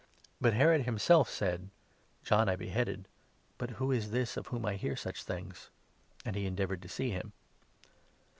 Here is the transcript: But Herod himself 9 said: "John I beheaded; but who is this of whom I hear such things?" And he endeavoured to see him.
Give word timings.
But 0.41 0.55
Herod 0.55 0.81
himself 0.85 1.27
9 1.27 1.31
said: 1.35 1.69
"John 2.23 2.49
I 2.49 2.55
beheaded; 2.55 3.07
but 3.59 3.69
who 3.77 3.91
is 3.91 4.09
this 4.09 4.35
of 4.35 4.47
whom 4.47 4.65
I 4.65 4.73
hear 4.75 4.95
such 4.95 5.21
things?" 5.23 5.69
And 6.25 6.35
he 6.35 6.47
endeavoured 6.47 6.81
to 6.81 6.89
see 6.89 7.11
him. 7.11 7.33